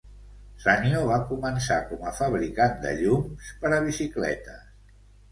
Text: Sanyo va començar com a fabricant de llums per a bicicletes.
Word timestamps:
Sanyo 0.61 1.01
va 1.09 1.17
començar 1.31 1.75
com 1.91 2.07
a 2.11 2.13
fabricant 2.19 2.73
de 2.85 2.93
llums 3.01 3.51
per 3.65 3.71
a 3.77 3.79
bicicletes. 3.89 4.65